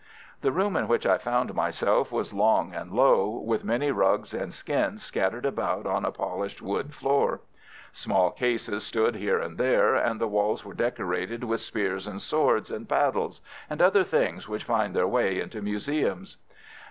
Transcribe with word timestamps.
The 0.41 0.51
room 0.51 0.75
in 0.75 0.87
which 0.87 1.05
I 1.05 1.19
found 1.19 1.53
myself 1.53 2.11
was 2.11 2.33
long 2.33 2.73
and 2.73 2.91
low, 2.91 3.29
with 3.29 3.63
many 3.63 3.91
rugs 3.91 4.33
and 4.33 4.51
skins 4.51 5.03
scattered 5.03 5.45
about 5.45 5.85
on 5.85 6.05
a 6.05 6.11
polished 6.11 6.59
wood 6.59 6.91
floor. 6.91 7.41
Small 7.91 8.31
cases 8.31 8.83
stood 8.83 9.15
here 9.15 9.37
and 9.37 9.59
there, 9.59 9.93
and 9.93 10.19
the 10.19 10.27
walls 10.27 10.65
were 10.65 10.73
decorated 10.73 11.43
with 11.43 11.61
spears 11.61 12.07
and 12.07 12.19
swords 12.19 12.71
and 12.71 12.89
paddles, 12.89 13.41
and 13.69 13.79
other 13.79 14.03
things 14.03 14.49
which 14.49 14.63
find 14.63 14.95
their 14.95 15.07
way 15.07 15.39
into 15.39 15.61
museums. 15.61 16.37